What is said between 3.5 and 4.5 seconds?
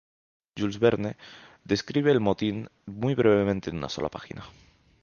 en una sola página.